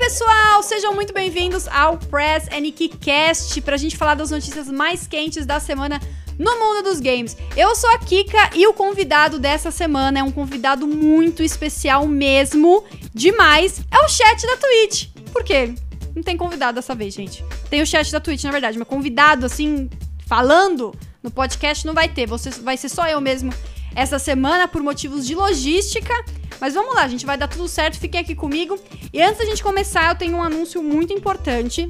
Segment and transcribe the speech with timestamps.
[0.00, 2.48] pessoal, sejam muito bem-vindos ao Press
[3.02, 6.00] Cast para a gente falar das notícias mais quentes da semana
[6.38, 7.36] no mundo dos games.
[7.54, 12.82] Eu sou a Kika e o convidado dessa semana é um convidado muito especial mesmo,
[13.12, 15.08] demais, é o chat da Twitch.
[15.30, 15.74] Por quê?
[16.16, 17.44] Não tem convidado dessa vez, gente.
[17.68, 19.90] Tem o chat da Twitch, na verdade, mas convidado assim,
[20.26, 23.52] falando no podcast não vai ter, você vai ser só eu mesmo
[23.94, 26.14] essa semana por motivos de logística.
[26.60, 28.78] Mas vamos lá, gente, vai dar tudo certo, fiquem aqui comigo.
[29.12, 31.88] E antes da gente começar, eu tenho um anúncio muito importante.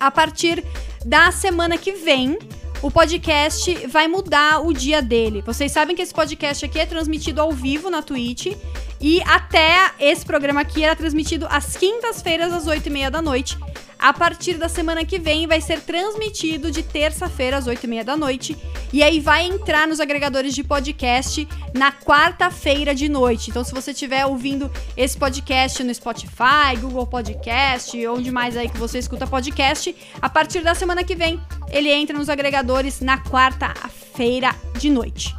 [0.00, 0.64] A partir
[1.04, 2.38] da semana que vem,
[2.82, 5.42] o podcast vai mudar o dia dele.
[5.42, 8.54] Vocês sabem que esse podcast aqui é transmitido ao vivo na Twitch.
[9.00, 13.58] E até esse programa aqui era transmitido às quintas-feiras, às oito e meia da noite.
[14.04, 18.54] A partir da semana que vem vai ser transmitido de terça-feira às 8h30 da noite.
[18.92, 23.48] E aí vai entrar nos agregadores de podcast na quarta-feira de noite.
[23.48, 28.76] Então, se você estiver ouvindo esse podcast no Spotify, Google Podcast, onde mais aí que
[28.76, 34.54] você escuta podcast, a partir da semana que vem ele entra nos agregadores na quarta-feira
[34.78, 35.34] de noite.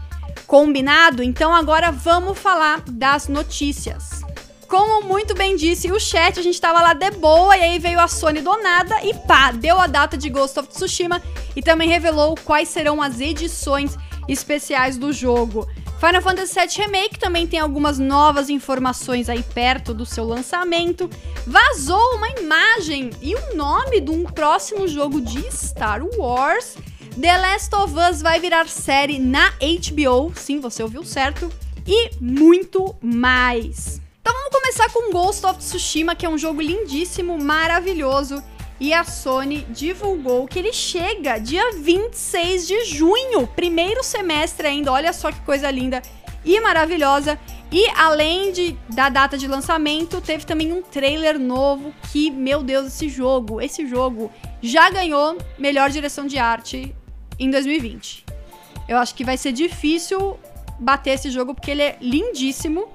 [0.48, 1.22] Combinado?
[1.22, 4.25] Então agora vamos falar das notícias.
[4.68, 8.00] Como muito bem disse o chat, a gente tava lá de boa e aí veio
[8.00, 11.22] a Sony do nada e pá, deu a data de Ghost of Tsushima
[11.56, 13.96] e também revelou quais serão as edições
[14.28, 15.68] especiais do jogo.
[16.00, 21.10] Final Fantasy VII Remake também tem algumas novas informações aí perto do seu lançamento.
[21.48, 26.76] Vazou uma imagem e o nome de um próximo jogo de Star Wars.
[27.20, 31.50] The Last of Us vai virar série na HBO, sim, você ouviu certo,
[31.88, 34.05] e muito mais.
[34.26, 38.44] Então vamos começar com Ghost of Tsushima, que é um jogo lindíssimo, maravilhoso.
[38.80, 44.92] E a Sony divulgou que ele chega dia 26 de junho, primeiro semestre ainda.
[44.92, 46.02] Olha só que coisa linda
[46.44, 47.40] e maravilhosa.
[47.72, 52.88] E além de, da data de lançamento, teve também um trailer novo que, meu Deus,
[52.88, 56.96] esse jogo, esse jogo já ganhou melhor direção de arte
[57.38, 58.26] em 2020.
[58.90, 60.40] Eu acho que vai ser difícil
[60.80, 62.88] bater esse jogo porque ele é lindíssimo.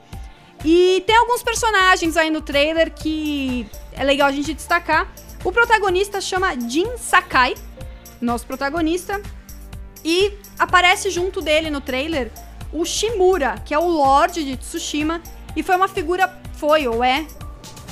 [0.65, 5.11] E tem alguns personagens aí no trailer que é legal a gente destacar.
[5.43, 7.55] O protagonista chama Jin Sakai,
[8.21, 9.21] nosso protagonista,
[10.05, 12.31] e aparece junto dele no trailer
[12.73, 15.23] o Shimura, que é o Lorde de Tsushima,
[15.57, 17.27] e foi uma figura, foi ou é,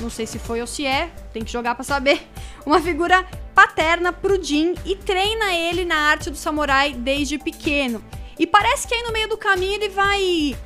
[0.00, 2.26] não sei se foi ou se é, tem que jogar para saber,
[2.64, 8.04] uma figura paterna pro Jin e treina ele na arte do samurai desde pequeno.
[8.38, 10.56] E parece que aí no meio do caminho ele vai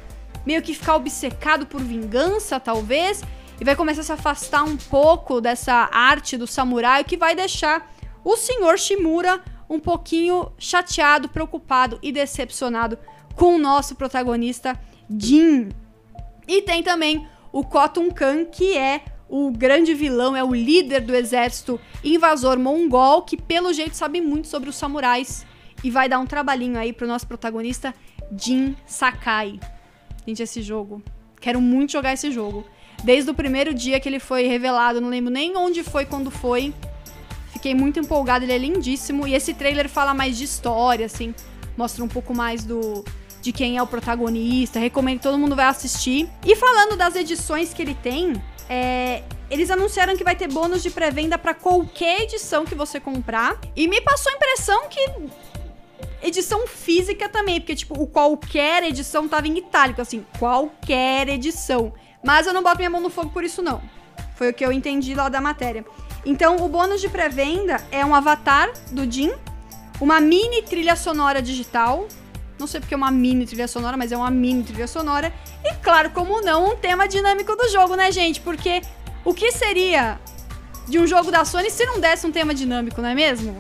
[0.47, 3.23] meio que ficar obcecado por vingança, talvez,
[3.61, 7.93] e vai começar a se afastar um pouco dessa arte do samurai, que vai deixar
[8.25, 12.99] o senhor Shimura um pouquinho chateado, preocupado e decepcionado
[13.35, 15.71] com o nosso protagonista Jin.
[16.47, 21.15] E tem também o Khotun Khan, que é o grande vilão, é o líder do
[21.15, 25.47] exército invasor mongol, que pelo jeito sabe muito sobre os samurais
[25.83, 27.95] e vai dar um trabalhinho aí pro nosso protagonista
[28.37, 29.59] Jin Sakai.
[30.27, 31.03] Gente, esse jogo.
[31.41, 32.65] Quero muito jogar esse jogo.
[33.03, 36.73] Desde o primeiro dia que ele foi revelado, não lembro nem onde foi, quando foi.
[37.53, 39.27] Fiquei muito empolgado, ele é lindíssimo.
[39.27, 41.35] E esse trailer fala mais de história, assim.
[41.77, 43.05] Mostra um pouco mais do
[43.41, 44.79] de quem é o protagonista.
[44.79, 46.29] Recomendo que todo mundo vai assistir.
[46.47, 50.91] E falando das edições que ele tem, é, eles anunciaram que vai ter bônus de
[50.91, 53.61] pré-venda para qualquer edição que você comprar.
[53.75, 55.01] E me passou a impressão que
[56.23, 61.93] edição física também, porque, tipo, o qualquer edição tava em itálico, assim, qualquer edição.
[62.25, 63.83] Mas eu não boto minha mão no fogo por isso, não.
[64.37, 65.85] Foi o que eu entendi lá da matéria.
[66.25, 69.33] Então, o bônus de pré-venda é um avatar do Jin,
[70.01, 72.07] uma mini trilha sonora digital.
[72.59, 75.33] Não sei porque é uma mini trilha sonora, mas é uma mini trilha sonora.
[75.65, 78.41] E, claro, como não, um tema dinâmico do jogo, né, gente?
[78.41, 78.83] Porque
[79.25, 80.21] o que seria
[80.89, 83.59] de um jogo da Sony se não desse um tema dinâmico, não é mesmo?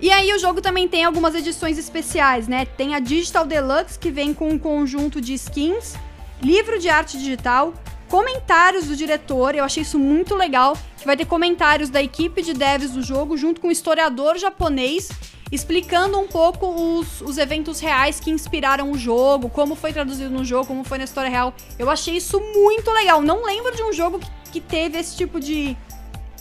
[0.00, 2.66] E aí o jogo também tem algumas edições especiais, né?
[2.66, 5.94] Tem a Digital Deluxe, que vem com um conjunto de skins,
[6.42, 7.72] livro de arte digital,
[8.08, 12.52] comentários do diretor, eu achei isso muito legal, que vai ter comentários da equipe de
[12.52, 15.08] devs do jogo, junto com um historiador japonês,
[15.50, 20.44] explicando um pouco os, os eventos reais que inspiraram o jogo, como foi traduzido no
[20.44, 21.54] jogo, como foi na história real.
[21.78, 23.22] Eu achei isso muito legal.
[23.22, 25.76] Não lembro de um jogo que, que teve esse tipo de,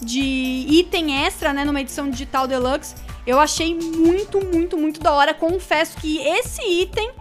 [0.01, 2.96] de item extra, né, numa edição digital deluxe.
[3.25, 5.33] Eu achei muito, muito, muito da hora.
[5.33, 7.12] Confesso que esse item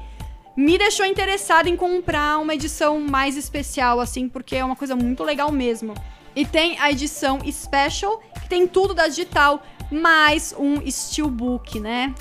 [0.56, 5.25] me deixou interessado em comprar uma edição mais especial, assim, porque é uma coisa muito
[5.25, 5.95] legal mesmo.
[6.37, 12.15] E tem a edição Special, que tem tudo da digital, mais um Steelbook, né?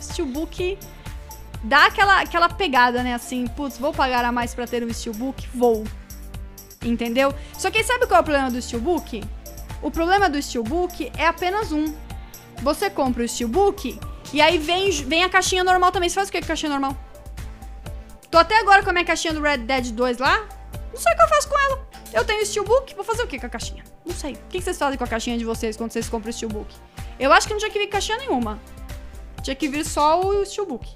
[0.00, 0.78] Steelbook
[1.62, 3.14] dá aquela, aquela pegada, né?
[3.14, 5.48] Assim, putz, vou pagar a mais para ter um Steelbook?
[5.54, 5.84] Vou.
[6.82, 7.34] Entendeu?
[7.58, 9.22] Só que sabe qual é o problema do Steelbook?
[9.82, 11.94] O problema do Steelbook é apenas um.
[12.62, 13.98] Você compra o Steelbook
[14.32, 16.08] e aí vem, vem a caixinha normal também.
[16.08, 16.96] Você faz o que com a caixinha normal?
[18.30, 20.46] Tô até agora com a minha caixinha do Red Dead 2 lá.
[20.92, 21.88] Não sei o que eu faço com ela.
[22.12, 23.84] Eu tenho Steelbook, vou fazer o que com a caixinha?
[24.04, 24.32] Não sei.
[24.32, 26.74] O que vocês fazem com a caixinha de vocês quando vocês compram o Steelbook?
[27.18, 28.60] Eu acho que não tinha que vir caixinha nenhuma.
[29.42, 30.86] Tinha que vir só o Steelbook.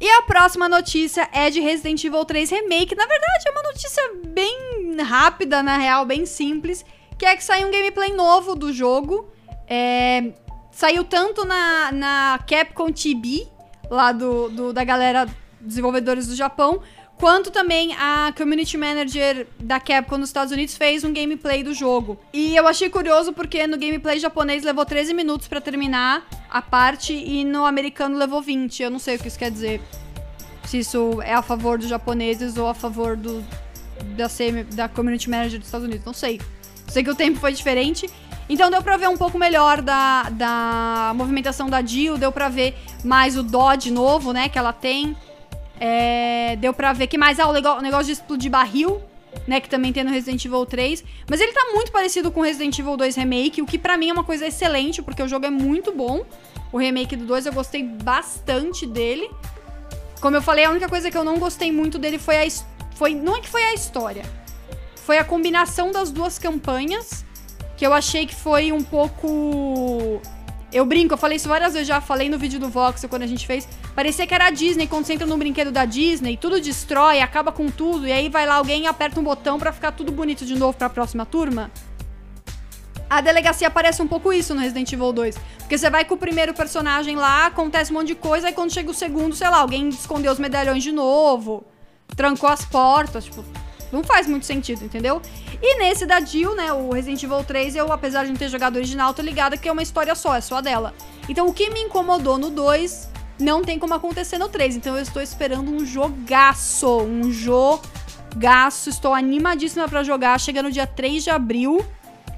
[0.00, 2.94] E a próxima notícia é de Resident Evil 3 Remake.
[2.96, 6.84] Na verdade, é uma notícia bem rápida, na real, bem simples.
[7.16, 9.30] Que é que saiu um gameplay novo do jogo.
[9.68, 10.32] É,
[10.72, 13.46] saiu tanto na, na Capcom TV,
[13.88, 15.28] lá do, do, da galera
[15.60, 16.82] desenvolvedores do Japão,
[17.16, 22.18] quanto também a community manager da Capcom nos Estados Unidos fez um gameplay do jogo.
[22.32, 27.12] E eu achei curioso porque no gameplay japonês levou 13 minutos para terminar a parte
[27.12, 28.82] e no americano levou 20.
[28.82, 29.80] Eu não sei o que isso quer dizer.
[30.64, 33.44] Se isso é a favor dos japoneses ou a favor do
[34.16, 36.04] da, CM, da community manager dos Estados Unidos.
[36.04, 36.40] Não sei.
[36.88, 38.10] Sei que o tempo foi diferente.
[38.48, 42.74] Então deu pra ver um pouco melhor da, da movimentação da Jill, deu pra ver
[43.04, 45.16] mais o dodge novo, né, que ela tem.
[45.80, 49.02] É, deu pra ver que mais ah, o, negócio de explodir barril,
[49.48, 49.60] né?
[49.60, 51.02] Que também tem no Resident Evil 3.
[51.28, 54.12] Mas ele tá muito parecido com Resident Evil 2 Remake, o que para mim é
[54.12, 56.24] uma coisa excelente, porque o jogo é muito bom.
[56.70, 59.28] O remake do 2 eu gostei bastante dele.
[60.20, 62.48] Como eu falei, a única coisa que eu não gostei muito dele foi a.
[62.94, 64.24] Foi, não é que foi a história.
[64.94, 67.24] Foi a combinação das duas campanhas.
[67.82, 70.22] Que eu achei que foi um pouco
[70.72, 73.26] eu brinco, eu falei isso várias vezes já, falei no vídeo do Vox quando a
[73.26, 73.68] gente fez.
[73.92, 77.50] Parecia que era a Disney, quando você entra no brinquedo da Disney, tudo destrói, acaba
[77.50, 80.46] com tudo, e aí vai lá alguém e aperta um botão para ficar tudo bonito
[80.46, 81.72] de novo pra próxima turma.
[83.10, 85.36] A delegacia parece um pouco isso no Resident Evil 2.
[85.58, 88.72] Porque você vai com o primeiro personagem lá, acontece um monte de coisa, aí quando
[88.72, 91.64] chega o segundo, sei lá, alguém escondeu os medalhões de novo,
[92.14, 93.44] trancou as portas, tipo,
[93.92, 95.20] não faz muito sentido, entendeu?
[95.60, 98.76] E nesse da Jill, né, o Resident Evil 3, eu, apesar de não ter jogado
[98.76, 100.94] original, tô ligada que é uma história só, é só dela.
[101.28, 104.76] Então o que me incomodou no 2 não tem como acontecer no 3.
[104.76, 108.88] Então eu estou esperando um jogaço, um jogaço.
[108.88, 110.38] Estou animadíssima para jogar.
[110.40, 111.84] Chega no dia 3 de abril.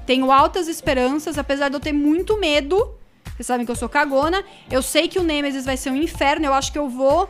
[0.05, 2.93] Tenho altas esperanças, apesar de eu ter muito medo.
[3.35, 4.43] Vocês sabem que eu sou cagona.
[4.69, 6.45] Eu sei que o Nemesis vai ser um inferno.
[6.45, 7.29] Eu acho que eu vou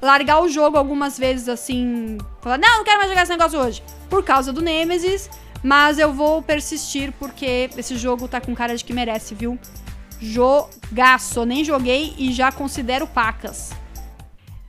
[0.00, 3.82] largar o jogo algumas vezes assim, falar, não, não quero mais jogar esse negócio hoje,
[4.08, 5.30] por causa do Nemesis,
[5.62, 9.58] mas eu vou persistir porque esse jogo tá com cara de que merece, viu?
[10.20, 13.70] Jogaço, nem joguei e já considero pacas.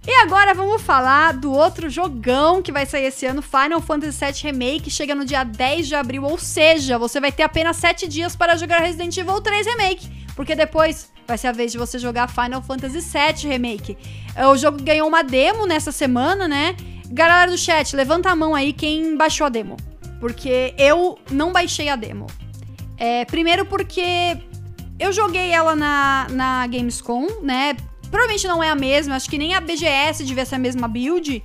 [0.06, 4.52] E agora vamos falar do outro jogão que vai sair esse ano, Final Fantasy VII
[4.52, 8.34] Remake, chega no dia 10 de abril, ou seja, você vai ter apenas 7 dias
[8.34, 12.30] para jogar Resident Evil 3 Remake, porque depois vai ser a vez de você jogar
[12.30, 13.98] Final Fantasy VII Remake.
[14.36, 16.76] É, o jogo ganhou uma demo nessa semana, né?
[17.10, 19.76] Galera do chat, levanta a mão aí quem baixou a demo.
[20.20, 22.28] Porque eu não baixei a demo.
[22.98, 24.38] É, primeiro porque
[25.00, 27.76] eu joguei ela na, na Gamescom, né?
[28.10, 31.44] Provavelmente não é a mesma, acho que nem a BGS devia ser a mesma build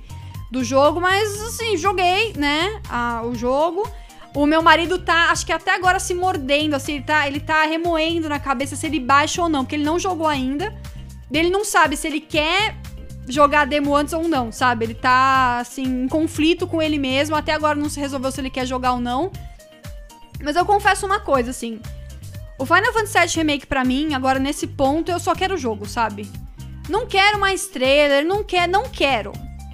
[0.49, 2.81] do jogo, mas assim, joguei, né?
[2.89, 3.87] A, o jogo.
[4.35, 7.63] O meu marido tá, acho que até agora se mordendo, assim, ele tá, ele tá
[7.65, 10.73] remoendo na cabeça se ele baixa ou não, porque ele não jogou ainda.
[11.31, 12.75] Ele não sabe se ele quer
[13.27, 14.85] jogar a demo antes ou não, sabe?
[14.85, 17.35] Ele tá, assim, em conflito com ele mesmo.
[17.35, 19.31] Até agora não se resolveu se ele quer jogar ou não.
[20.43, 21.79] Mas eu confesso uma coisa, assim.
[22.57, 25.87] O Final Fantasy VII Remake, pra mim, agora nesse ponto, eu só quero o jogo,
[25.87, 26.29] sabe?
[26.89, 29.31] Não quero mais trailer, não quero, não quero.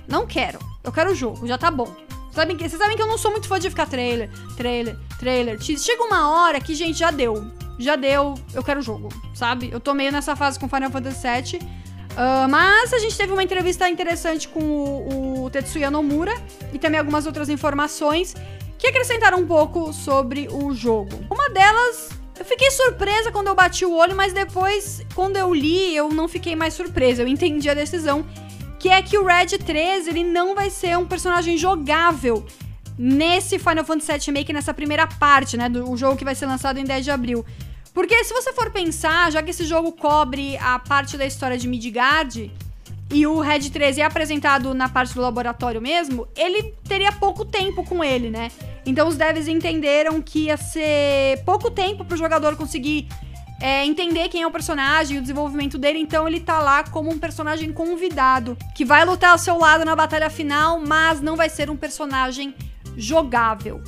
[0.08, 0.60] Não quero.
[0.84, 2.09] Eu quero o jogo, já tá bom.
[2.32, 5.60] Sabem que, vocês sabem que eu não sou muito fã de ficar trailer, trailer, trailer.
[5.62, 7.52] Chega uma hora que, gente, já deu.
[7.78, 9.70] Já deu, eu quero o jogo, sabe?
[9.72, 11.60] Eu tô meio nessa fase com Final Fantasy VII.
[12.12, 16.34] Uh, mas a gente teve uma entrevista interessante com o, o Tetsuya Nomura
[16.74, 18.36] e também algumas outras informações
[18.78, 21.12] que acrescentaram um pouco sobre o jogo.
[21.30, 25.96] Uma delas, eu fiquei surpresa quando eu bati o olho, mas depois, quando eu li,
[25.96, 27.22] eu não fiquei mais surpresa.
[27.22, 28.26] Eu entendi a decisão
[28.80, 32.46] que é que o Red 13 ele não vai ser um personagem jogável
[32.98, 36.80] nesse Final Fantasy VII Remake, nessa primeira parte, né, do jogo que vai ser lançado
[36.80, 37.46] em 10 de abril.
[37.94, 41.68] Porque se você for pensar, já que esse jogo cobre a parte da história de
[41.68, 42.52] Midgard,
[43.12, 47.84] e o Red 13 é apresentado na parte do laboratório mesmo, ele teria pouco tempo
[47.84, 48.52] com ele, né?
[48.86, 53.08] Então os devs entenderam que ia ser pouco tempo pro jogador conseguir
[53.60, 57.20] é, entender quem é o personagem, o desenvolvimento dele, então ele tá lá como um
[57.20, 61.70] personagem convidado, que vai lutar ao seu lado na batalha final, mas não vai ser
[61.70, 62.56] um personagem
[62.96, 63.82] jogável.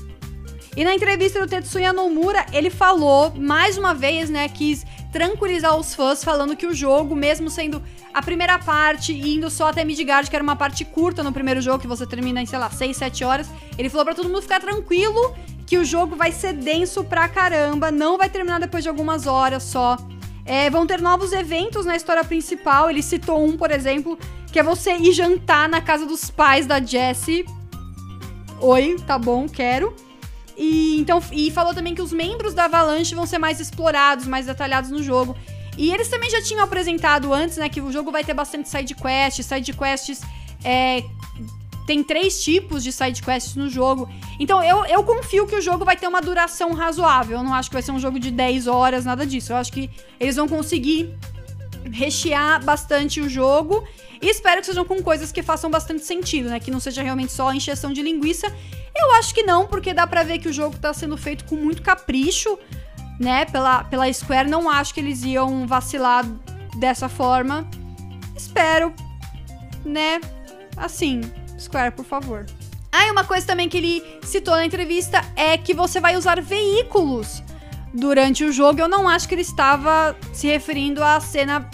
[0.76, 5.94] E na entrevista do Tetsuya Nomura, ele falou, mais uma vez, né, quis tranquilizar os
[5.94, 10.30] fãs, falando que o jogo, mesmo sendo a primeira parte e indo só até Midgard,
[10.30, 12.96] que era uma parte curta no primeiro jogo, que você termina em, sei lá, 6,
[12.96, 15.36] 7 horas, ele falou para todo mundo ficar tranquilo
[15.72, 19.64] que o jogo vai ser denso pra caramba, não vai terminar depois de algumas horas
[19.64, 19.96] só.
[20.44, 22.90] É, vão ter novos eventos na história principal.
[22.90, 24.20] Ele citou um, por exemplo,
[24.52, 27.46] que é você ir jantar na casa dos pais da Jessie.
[28.60, 29.96] Oi, tá bom, quero.
[30.58, 34.48] E, então, e falou também que os membros da Avalanche vão ser mais explorados, mais
[34.48, 35.38] detalhados no jogo.
[35.78, 38.94] E eles também já tinham apresentado antes, né, que o jogo vai ter bastante side
[38.94, 40.20] quests, side quests
[40.66, 41.02] é,
[41.92, 44.10] tem três tipos de side quests no jogo.
[44.40, 47.40] Então eu, eu confio que o jogo vai ter uma duração razoável.
[47.40, 49.52] Eu não acho que vai ser um jogo de 10 horas, nada disso.
[49.52, 51.14] Eu acho que eles vão conseguir
[51.92, 53.86] rechear bastante o jogo.
[54.22, 56.62] E espero que sejam com coisas que façam bastante sentido, né?
[56.62, 58.48] Que não seja realmente só encheção de linguiça.
[58.96, 61.58] Eu acho que não, porque dá pra ver que o jogo tá sendo feito com
[61.58, 62.58] muito capricho,
[63.20, 63.44] né?
[63.44, 64.50] Pela, pela Square.
[64.50, 66.26] Não acho que eles iam vacilar
[66.80, 67.70] dessa forma.
[68.34, 68.94] Espero,
[69.84, 70.22] né?
[70.78, 71.20] Assim,
[71.62, 72.46] Square, por favor.
[72.92, 76.42] Ah, e uma coisa também que ele citou na entrevista é que você vai usar
[76.42, 77.42] veículos
[77.94, 78.82] durante o jogo.
[78.82, 81.70] Eu não acho que ele estava se referindo à cena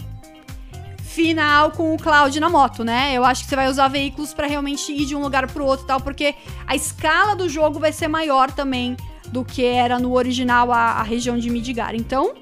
[1.01, 3.13] final com o Cloud na moto, né?
[3.15, 5.85] Eu acho que você vai usar veículos para realmente ir de um lugar pro outro
[5.85, 6.35] e tal, porque
[6.67, 8.95] a escala do jogo vai ser maior também
[9.29, 11.95] do que era no original a, a região de Midgar.
[11.95, 12.35] Então,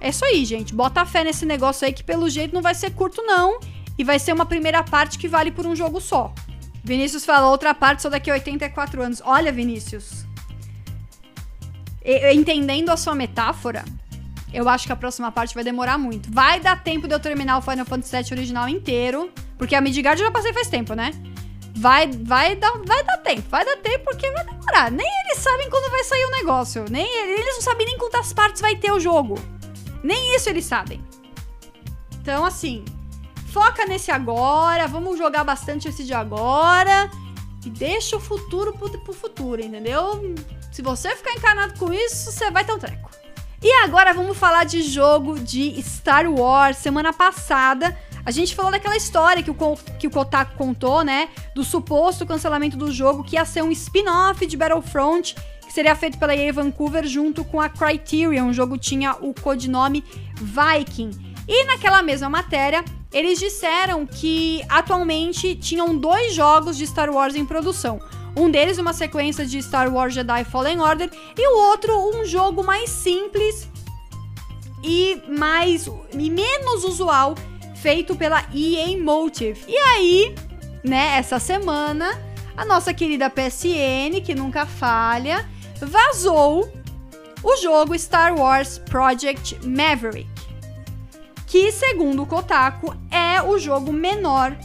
[0.00, 0.74] é isso aí, gente.
[0.74, 3.60] Bota fé nesse negócio aí que pelo jeito não vai ser curto não,
[3.96, 6.34] e vai ser uma primeira parte que vale por um jogo só.
[6.84, 9.22] Vinícius falou outra parte só daqui a 84 anos.
[9.24, 10.26] Olha, Vinícius.
[12.34, 13.84] entendendo a sua metáfora,
[14.52, 16.30] eu acho que a próxima parte vai demorar muito.
[16.30, 19.32] Vai dar tempo de eu terminar o Final Fantasy VII original inteiro.
[19.56, 21.12] Porque a Midgard eu já passei faz tempo, né?
[21.74, 23.48] Vai, vai, dar, vai dar tempo.
[23.48, 24.90] Vai dar tempo porque vai demorar.
[24.90, 26.84] Nem eles sabem quando vai sair o negócio.
[26.90, 29.38] Nem Eles não sabem nem quantas partes vai ter o jogo.
[30.02, 31.02] Nem isso eles sabem.
[32.20, 32.84] Então, assim,
[33.52, 37.10] Foca nesse agora, vamos jogar bastante esse de agora
[37.62, 40.34] e deixa o futuro pro, pro futuro, entendeu?
[40.72, 43.10] Se você ficar encanado com isso, você vai ter um treco.
[43.62, 46.78] E agora vamos falar de jogo de Star Wars.
[46.78, 47.94] Semana passada,
[48.24, 49.54] a gente falou daquela história que o,
[49.98, 51.28] que o Kotaku contou, né?
[51.54, 56.16] Do suposto cancelamento do jogo, que ia ser um spin-off de Battlefront, que seria feito
[56.16, 58.48] pela EA Vancouver junto com a Criterion.
[58.48, 60.02] O jogo tinha o codinome
[60.36, 61.10] Viking.
[61.46, 67.44] E naquela mesma matéria, eles disseram que atualmente tinham dois jogos de Star Wars em
[67.44, 68.00] produção.
[68.34, 72.64] Um deles uma sequência de Star Wars Jedi Fallen Order e o outro um jogo
[72.64, 73.68] mais simples
[74.82, 77.34] e mais e menos usual
[77.76, 79.60] feito pela EA Motive.
[79.68, 80.34] E aí,
[80.82, 82.18] né, essa semana,
[82.56, 85.46] a nossa querida PSN, que nunca falha,
[85.80, 86.72] vazou
[87.42, 90.31] o jogo Star Wars Project Maverick
[91.52, 94.56] que, segundo o Kotaku, é o jogo menor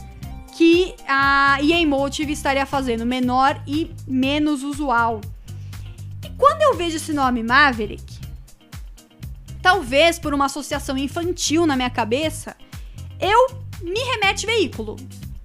[0.56, 5.20] que a EA Motive estaria fazendo, menor e menos usual.
[6.24, 8.18] E quando eu vejo esse nome Maverick,
[9.60, 12.56] talvez por uma associação infantil na minha cabeça,
[13.20, 13.48] eu
[13.82, 14.96] me remete veículo.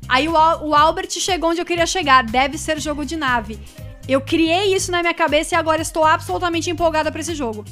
[0.07, 3.59] Aí o, o Albert chegou onde eu queria chegar, deve ser jogo de nave.
[4.07, 7.65] Eu criei isso na minha cabeça e agora estou absolutamente empolgada para esse jogo.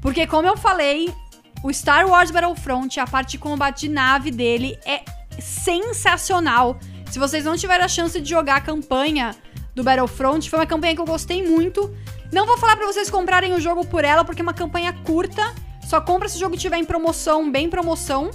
[0.00, 1.14] Porque, como eu falei,
[1.62, 5.02] o Star Wars Battlefront, a parte de combate de nave dele é
[5.38, 6.78] sensacional.
[7.10, 9.34] Se vocês não tiveram a chance de jogar a campanha
[9.74, 11.94] do Battlefront, foi uma campanha que eu gostei muito.
[12.32, 15.54] Não vou falar para vocês comprarem o jogo por ela, porque é uma campanha curta.
[15.86, 18.30] Só compra se o jogo tiver em promoção, bem promoção.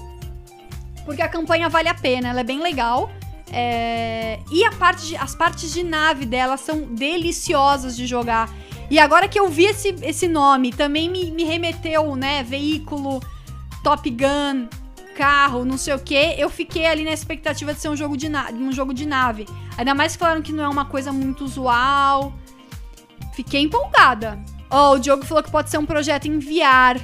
[1.04, 3.12] Porque a campanha vale a pena, ela é bem legal.
[3.52, 4.40] É...
[4.52, 8.50] E a parte de, as partes de nave dela são deliciosas de jogar.
[8.90, 12.42] E agora que eu vi esse, esse nome, também me, me remeteu, né?
[12.44, 13.22] Veículo,
[13.84, 14.68] Top Gun,
[15.16, 16.36] carro, não sei o que.
[16.38, 19.46] Eu fiquei ali na expectativa de ser um jogo de, um jogo de nave.
[19.78, 22.34] Ainda mais que falaram que não é uma coisa muito usual.
[23.34, 24.40] Fiquei empolgada.
[24.70, 27.02] Ó, oh, o Diogo falou que pode ser um projeto em VR.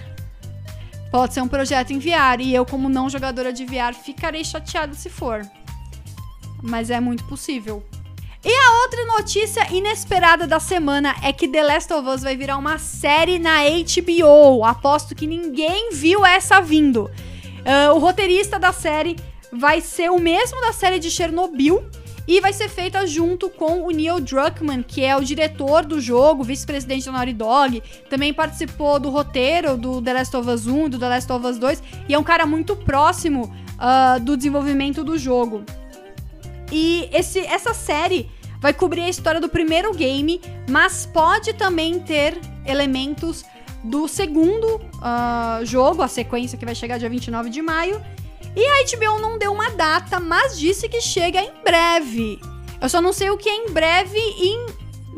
[1.12, 2.40] Pode ser um projeto em VR.
[2.40, 5.42] E eu, como não jogadora de VR, ficarei chateada se for.
[6.62, 7.84] Mas é muito possível.
[8.46, 12.58] E a outra notícia inesperada da semana é que The Last of Us vai virar
[12.58, 14.66] uma série na HBO.
[14.66, 17.04] Aposto que ninguém viu essa vindo.
[17.06, 19.16] Uh, o roteirista da série
[19.50, 21.86] vai ser o mesmo da série de Chernobyl
[22.28, 26.44] e vai ser feita junto com o Neil Druckmann, que é o diretor do jogo,
[26.44, 30.90] vice-presidente da Naughty Dog, também participou do roteiro do The Last of Us 1 e
[30.90, 35.02] do The Last of Us 2 e é um cara muito próximo uh, do desenvolvimento
[35.02, 35.64] do jogo.
[36.76, 42.36] E esse, essa série vai cobrir a história do primeiro game, mas pode também ter
[42.66, 43.46] elementos
[43.84, 48.04] do segundo uh, jogo, a sequência que vai chegar dia 29 de maio.
[48.56, 52.40] E a HBO não deu uma data, mas disse que chega em breve.
[52.82, 54.66] Eu só não sei o que é em breve em,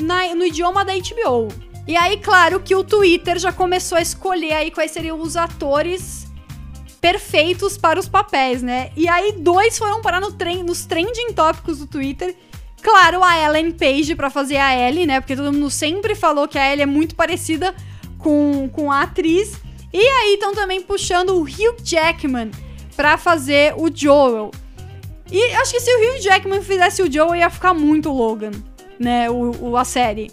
[0.01, 1.47] na, no idioma da HBO.
[1.87, 6.24] E aí, claro que o Twitter já começou a escolher aí quais seriam os atores
[7.05, 8.89] perfeitos para os papéis, né?
[8.95, 12.35] E aí, dois foram parar no trem, nos trending tópicos do Twitter.
[12.81, 15.21] Claro, a Ellen Page para fazer a Ellie, né?
[15.21, 17.75] Porque todo mundo sempre falou que a Ellie é muito parecida
[18.17, 19.61] com, com a atriz.
[19.93, 22.49] E aí estão também puxando o Hugh Jackman
[22.95, 24.49] para fazer o Joel.
[25.31, 28.49] E acho que se o Hugh Jackman fizesse o Joel, ia ficar muito Logan,
[28.99, 29.29] né?
[29.29, 30.31] O, o, a série.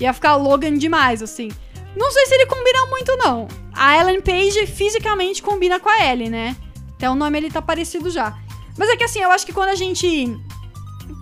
[0.00, 1.48] Ia ficar Logan demais, assim.
[1.96, 3.48] Não sei se ele combina muito, não.
[3.74, 6.56] A Ellen Page fisicamente combina com a Ellie, né?
[6.96, 8.36] Até o nome ele tá parecido já.
[8.76, 10.34] Mas é que assim, eu acho que quando a gente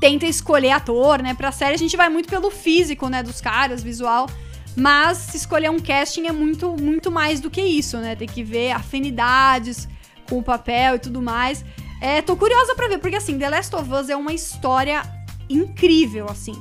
[0.01, 3.83] tenta escolher ator, né, pra série, a gente vai muito pelo físico, né, dos caras,
[3.83, 4.29] visual.
[4.77, 8.15] Mas se escolher um casting é muito, muito mais do que isso, né?
[8.15, 9.89] Tem que ver afinidades
[10.29, 11.65] com o papel e tudo mais.
[12.01, 15.03] É, tô curiosa pra ver, porque assim, The Last of Us é uma história
[15.49, 16.55] incrível, assim.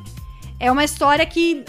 [0.60, 1.64] É uma história que,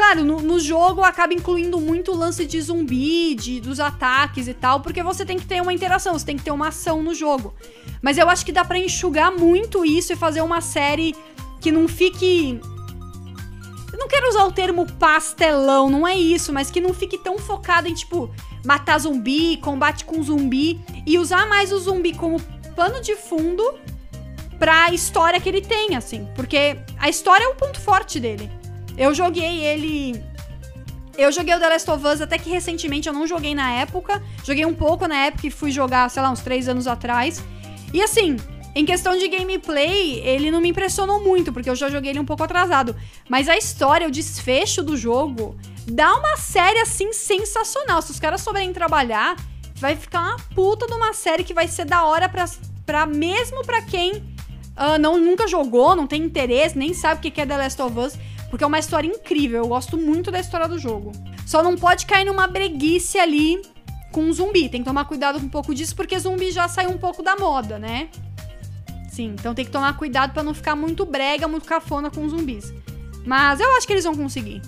[0.00, 4.54] claro, no, no jogo acaba incluindo muito o lance de zumbi, de, dos ataques e
[4.54, 7.14] tal, porque você tem que ter uma interação, você tem que ter uma ação no
[7.14, 7.54] jogo.
[8.00, 11.14] Mas eu acho que dá para enxugar muito isso e fazer uma série
[11.60, 12.58] que não fique
[13.92, 17.86] não quero usar o termo pastelão, não é isso, mas que não fique tão focado
[17.86, 22.40] em, tipo, matar zumbi, combate com zumbi e usar mais o zumbi como
[22.74, 23.74] pano de fundo
[24.58, 26.26] pra história que ele tem, assim.
[26.34, 28.59] Porque a história é o ponto forte dele.
[28.96, 30.22] Eu joguei ele.
[31.16, 34.22] Eu joguei o The Last of Us até que recentemente, eu não joguei na época.
[34.44, 37.42] Joguei um pouco na época e fui jogar, sei lá, uns três anos atrás.
[37.92, 38.36] E assim,
[38.74, 42.24] em questão de gameplay, ele não me impressionou muito, porque eu já joguei ele um
[42.24, 42.94] pouco atrasado.
[43.28, 45.56] Mas a história, o desfecho do jogo,
[45.86, 48.00] dá uma série assim sensacional.
[48.00, 49.36] Se os caras souberem trabalhar,
[49.74, 52.44] vai ficar uma puta de uma série que vai ser da hora pra,
[52.86, 54.12] pra mesmo pra quem
[54.80, 57.98] uh, não, nunca jogou, não tem interesse, nem sabe o que é The Last of
[57.98, 58.18] Us.
[58.50, 59.62] Porque é uma história incrível.
[59.62, 61.12] Eu gosto muito da história do jogo.
[61.46, 63.62] Só não pode cair numa breguice ali
[64.12, 64.68] com zumbi.
[64.68, 67.36] Tem que tomar cuidado com um pouco disso, porque zumbi já saiu um pouco da
[67.36, 68.08] moda, né?
[69.08, 72.72] Sim, então tem que tomar cuidado para não ficar muito brega, muito cafona com zumbis.
[73.24, 74.62] Mas eu acho que eles vão conseguir.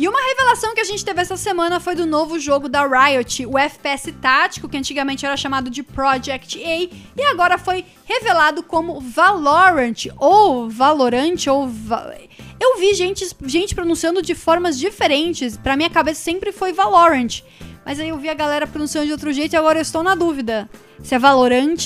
[0.00, 3.44] E uma revelação que a gente teve essa semana foi do novo jogo da Riot,
[3.44, 6.78] o FPS tático, que antigamente era chamado de Project A,
[7.20, 11.68] e agora foi revelado como Valorant, ou Valorant, ou...
[11.68, 12.14] Va
[12.58, 17.42] eu vi gente, gente pronunciando de formas diferentes, pra minha cabeça sempre foi Valorant.
[17.84, 20.14] Mas aí eu vi a galera pronunciando de outro jeito e agora eu estou na
[20.14, 20.66] dúvida.
[21.02, 21.76] Se é Valorant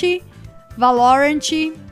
[0.78, 1.50] Valorant.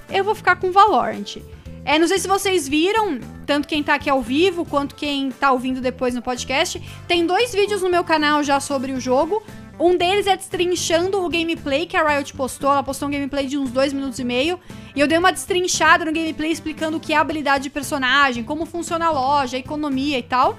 [0.08, 1.38] Eu vou ficar com Valorant.
[1.85, 5.51] É, não sei se vocês viram, tanto quem tá aqui ao vivo quanto quem tá
[5.51, 6.81] ouvindo depois no podcast.
[7.09, 9.42] Tem dois vídeos no meu canal já sobre o jogo.
[9.81, 12.71] Um deles é destrinchando o gameplay que a Riot postou.
[12.71, 14.61] Ela postou um gameplay de uns dois minutos e meio.
[14.95, 18.64] E eu dei uma destrinchada no gameplay explicando o que é habilidade de personagem, como
[18.64, 20.57] funciona a loja, a economia e tal.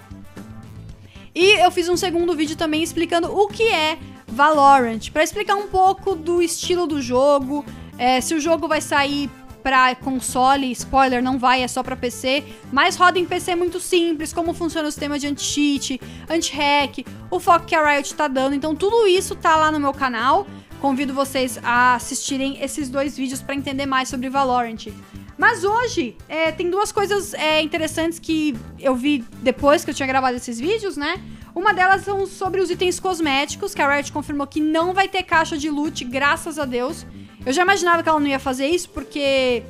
[1.33, 5.67] E eu fiz um segundo vídeo também explicando o que é Valorant, para explicar um
[5.67, 7.63] pouco do estilo do jogo,
[7.97, 9.29] é, se o jogo vai sair
[9.63, 14.33] para console, spoiler, não vai, é só para PC, mas roda em PC muito simples,
[14.33, 18.53] como funciona o sistema de anti-cheat, anti-hack, o foco que a Riot tá dando.
[18.53, 20.45] Então tudo isso tá lá no meu canal.
[20.81, 24.87] Convido vocês a assistirem esses dois vídeos para entender mais sobre Valorant.
[25.37, 30.07] Mas hoje é, tem duas coisas é, interessantes que eu vi depois que eu tinha
[30.07, 31.21] gravado esses vídeos, né?
[31.55, 35.21] Uma delas são sobre os itens cosméticos, que a Riot confirmou que não vai ter
[35.21, 37.05] caixa de loot, graças a Deus.
[37.45, 39.61] Eu já imaginava que ela não ia fazer isso, porque,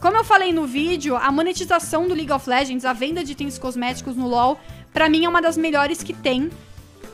[0.00, 3.58] como eu falei no vídeo, a monetização do League of Legends, a venda de itens
[3.58, 4.60] cosméticos no LoL,
[4.92, 6.50] pra mim é uma das melhores que tem.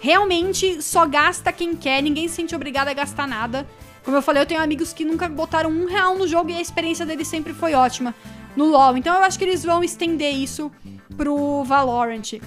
[0.01, 3.65] Realmente só gasta quem quer, ninguém se sente obrigado a gastar nada.
[4.03, 6.61] Como eu falei, eu tenho amigos que nunca botaram um real no jogo e a
[6.61, 8.15] experiência deles sempre foi ótima
[8.57, 8.97] no LoL.
[8.97, 10.73] Então eu acho que eles vão estender isso
[11.17, 12.41] pro Valorant.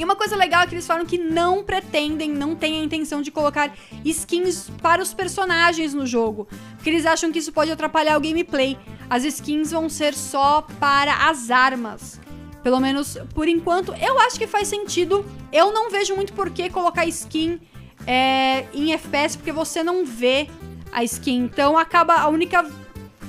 [0.00, 3.20] E uma coisa legal é que eles falam que não pretendem, não têm a intenção
[3.20, 3.70] de colocar
[4.02, 8.78] skins para os personagens no jogo, porque eles acham que isso pode atrapalhar o gameplay.
[9.10, 12.18] As skins vão ser só para as armas.
[12.62, 15.22] Pelo menos por enquanto, eu acho que faz sentido.
[15.52, 17.60] Eu não vejo muito por que colocar skin
[18.06, 20.48] é, em FPS, porque você não vê
[20.90, 21.40] a skin.
[21.44, 22.64] Então acaba a única.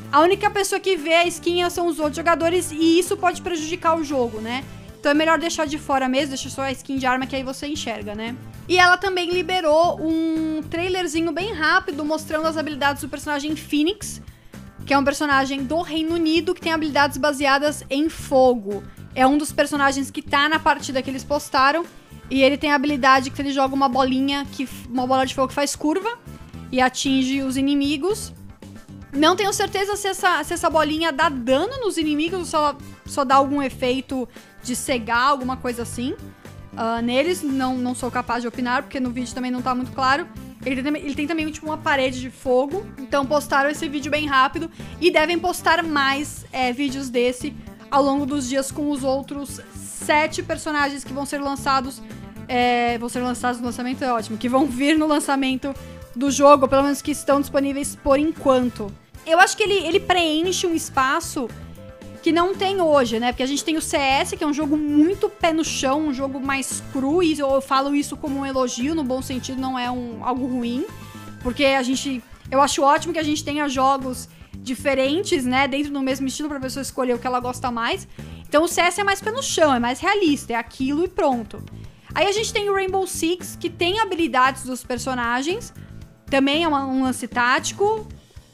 [0.09, 3.97] A única pessoa que vê a skin são os outros jogadores e isso pode prejudicar
[3.97, 4.63] o jogo, né?
[5.01, 7.41] Então é melhor deixar de fora mesmo, deixa só a skin de arma que aí
[7.41, 8.35] você enxerga, né?
[8.69, 14.21] E ela também liberou um trailerzinho bem rápido mostrando as habilidades do personagem Phoenix,
[14.85, 18.83] que é um personagem do Reino Unido que tem habilidades baseadas em fogo.
[19.15, 21.83] É um dos personagens que tá na partida que eles postaram.
[22.29, 25.47] E ele tem a habilidade que ele joga uma bolinha, que uma bola de fogo
[25.47, 26.17] que faz curva
[26.71, 28.31] e atinge os inimigos.
[29.11, 32.77] Não tenho certeza se essa, se essa bolinha dá dano nos inimigos ou se ela
[33.05, 34.29] só dá algum efeito
[34.63, 36.15] de cegar, alguma coisa assim.
[36.73, 39.91] uh, neles, não, não sou capaz de opinar, porque no vídeo também não tá muito
[39.91, 40.27] claro.
[40.65, 44.27] Ele tem, ele tem também tipo uma parede de fogo, então postaram esse vídeo bem
[44.27, 44.69] rápido
[44.99, 47.53] e devem postar mais é, vídeos desse
[47.89, 52.01] ao longo dos dias com os outros sete personagens que vão ser lançados.
[52.47, 54.37] É, vão ser lançados no lançamento, é ótimo.
[54.37, 55.73] Que vão vir no lançamento
[56.15, 58.91] do jogo, pelo menos que estão disponíveis por enquanto.
[59.25, 61.47] Eu acho que ele, ele preenche um espaço
[62.21, 63.31] que não tem hoje, né?
[63.31, 66.13] Porque a gente tem o CS, que é um jogo muito pé no chão, um
[66.13, 69.89] jogo mais cru, e eu falo isso como um elogio, no bom sentido, não é
[69.89, 70.85] um, algo ruim.
[71.41, 72.23] Porque a gente.
[72.49, 75.67] Eu acho ótimo que a gente tenha jogos diferentes, né?
[75.67, 78.07] Dentro do mesmo estilo, pra pessoa escolher o que ela gosta mais.
[78.47, 81.63] Então o CS é mais pé no chão, é mais realista, é aquilo e pronto.
[82.13, 85.73] Aí a gente tem o Rainbow Six, que tem habilidades dos personagens.
[86.29, 88.07] Também é um lance tático.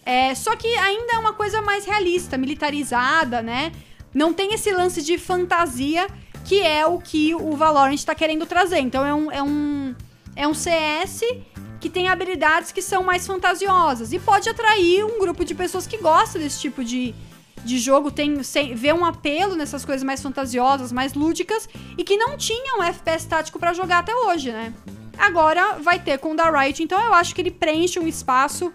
[0.07, 3.73] É, só que ainda é uma coisa mais realista, militarizada, né?
[4.13, 6.07] Não tem esse lance de fantasia
[6.45, 8.79] que é o que o Valorant está querendo trazer.
[8.79, 9.93] Então é um, é um,
[10.33, 11.23] é um CS
[11.81, 15.97] que tem habilidades que são mais fantasiosas e pode atrair um grupo de pessoas que
[15.97, 17.13] gosta desse tipo de,
[17.65, 18.35] de jogo, tem
[18.73, 21.67] vê um apelo nessas coisas mais fantasiosas, mais lúdicas
[21.97, 24.73] e que não tinham FPS tático para jogar até hoje, né?
[25.17, 28.71] Agora vai ter com o da Riot, então eu acho que ele preenche um espaço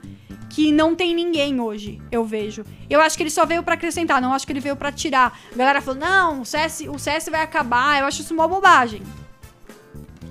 [0.52, 2.62] que não tem ninguém hoje, eu vejo.
[2.88, 5.38] Eu acho que ele só veio para acrescentar, não acho que ele veio para tirar.
[5.50, 7.98] A galera falou: "Não, o CS, o CS vai acabar".
[7.98, 9.02] Eu acho isso uma bobagem.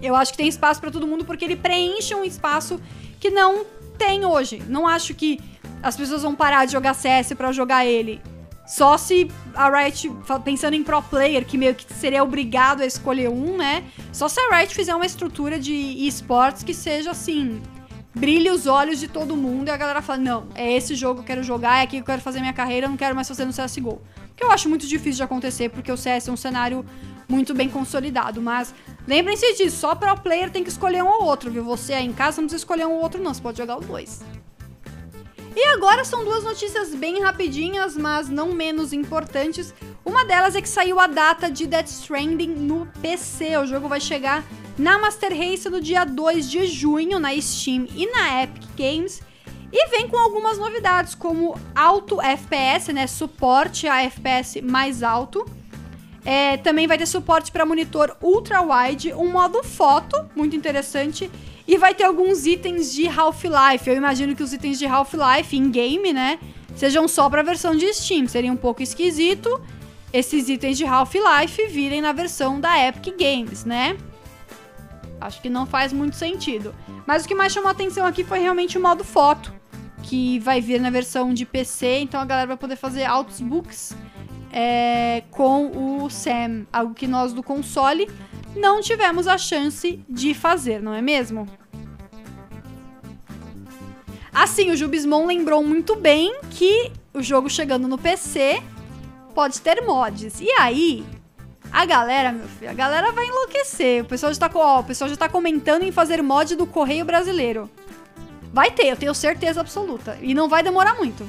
[0.01, 2.79] Eu acho que tem espaço para todo mundo porque ele preenche um espaço
[3.19, 3.65] que não
[3.97, 4.61] tem hoje.
[4.67, 5.39] Não acho que
[5.81, 8.21] as pessoas vão parar de jogar CS para jogar ele.
[8.67, 10.11] Só se a Riot,
[10.45, 13.83] pensando em pro player, que meio que seria obrigado a escolher um, né?
[14.13, 17.61] Só se a Riot fizer uma estrutura de esportes que seja assim,
[18.13, 21.21] brilha os olhos de todo mundo e a galera fala: não, é esse jogo que
[21.21, 23.27] eu quero jogar, é aqui que eu quero fazer minha carreira, eu não quero mais
[23.27, 24.01] fazer no CSGO.
[24.35, 26.85] Que eu acho muito difícil de acontecer, porque o CS é um cenário
[27.27, 28.41] muito bem consolidado.
[28.41, 28.73] Mas
[29.07, 31.63] lembrem-se disso, só pro player tem que escolher um ou outro, viu?
[31.63, 33.85] Você aí em casa não precisa escolher um ou outro, não, você pode jogar os
[33.85, 34.21] dois.
[35.53, 39.73] E agora são duas notícias bem rapidinhas, mas não menos importantes.
[40.05, 43.57] Uma delas é que saiu a data de Death Stranding no PC.
[43.57, 44.45] O jogo vai chegar
[44.77, 49.21] na Master Race no dia 2 de junho na Steam e na Epic Games.
[49.71, 53.07] E vem com algumas novidades, como alto FPS, né?
[53.07, 55.45] Suporte a FPS mais alto.
[56.25, 61.31] É, também vai ter suporte para monitor ultra wide, um modo foto, muito interessante.
[61.67, 63.89] E vai ter alguns itens de Half-Life.
[63.89, 66.37] Eu imagino que os itens de Half-Life em game, né?
[66.75, 68.27] Sejam só para a versão de Steam.
[68.27, 69.61] Seria um pouco esquisito
[70.13, 73.97] esses itens de Half-Life virem na versão da Epic Games, né?
[75.21, 76.73] Acho que não faz muito sentido.
[77.05, 79.53] Mas o que mais chamou atenção aqui foi realmente o modo foto,
[80.01, 83.95] que vai vir na versão de PC, então a galera vai poder fazer altos books
[84.51, 88.09] é, com o Sam, algo que nós do console
[88.55, 91.47] não tivemos a chance de fazer, não é mesmo?
[94.33, 98.61] Assim, o Jubismon lembrou muito bem que o jogo chegando no PC
[99.35, 100.39] pode ter mods.
[100.39, 101.05] E aí,
[101.71, 104.03] a galera, meu filho, a galera vai enlouquecer.
[104.03, 107.05] O pessoal já tá, ó, o pessoal já tá comentando em fazer mod do Correio
[107.05, 107.69] Brasileiro.
[108.53, 110.17] Vai ter, eu tenho certeza absoluta.
[110.21, 111.25] E não vai demorar muito.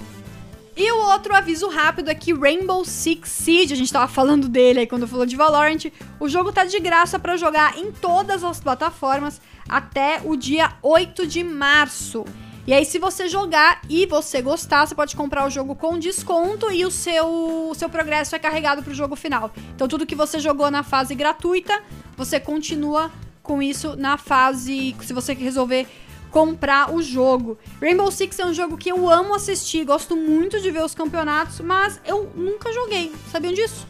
[0.77, 4.81] E o outro aviso rápido é que Rainbow Six Siege, a gente tava falando dele
[4.81, 8.59] aí quando falou de Valorant, o jogo tá de graça para jogar em todas as
[8.59, 12.25] plataformas até o dia 8 de março.
[12.64, 16.70] E aí, se você jogar e você gostar, você pode comprar o jogo com desconto
[16.70, 17.27] e o seu,
[17.70, 19.51] o seu progresso é carregado pro jogo final.
[19.75, 21.83] Então, tudo que você jogou na fase gratuita,
[22.16, 23.11] você continua
[23.42, 24.94] com isso na fase.
[25.03, 25.88] Se você resolver
[26.31, 27.59] comprar o jogo.
[27.81, 31.61] Rainbow Six é um jogo que eu amo assistir, gosto muito de ver os campeonatos,
[31.61, 33.12] mas eu nunca joguei.
[33.31, 33.87] Sabiam disso?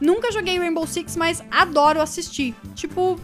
[0.00, 2.54] Nunca joguei Rainbow Six, mas adoro assistir.
[2.74, 3.20] Tipo,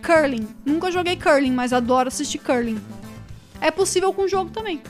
[0.00, 0.48] curling.
[0.64, 2.80] Nunca joguei curling, mas adoro assistir curling
[3.60, 4.82] é possível com o jogo também.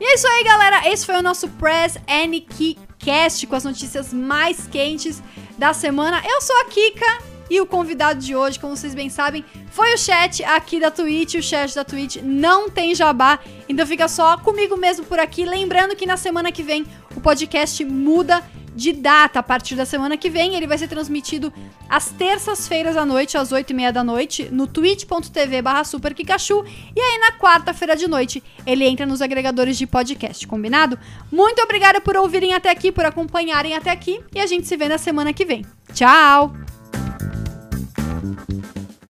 [0.00, 0.88] E é isso aí, galera.
[0.88, 5.22] Esse foi o nosso Press Aniki Cast com as notícias mais quentes
[5.56, 6.22] da semana.
[6.24, 9.98] Eu sou a Kika e o convidado de hoje, como vocês bem sabem, foi o
[9.98, 11.34] chat aqui da Twitch.
[11.34, 15.44] O chat da Twitch não tem jabá, então fica só comigo mesmo por aqui.
[15.44, 18.42] Lembrando que na semana que vem o podcast muda
[18.74, 20.54] de data a partir da semana que vem.
[20.54, 21.52] Ele vai ser transmitido
[21.88, 25.82] às terças-feiras à noite, às 8h30 da noite, no twitch.tv barra.
[25.82, 30.98] E aí na quarta-feira de noite ele entra nos agregadores de podcast, combinado?
[31.30, 34.20] Muito obrigada por ouvirem até aqui, por acompanharem até aqui.
[34.34, 35.64] E a gente se vê na semana que vem.
[35.92, 36.52] Tchau!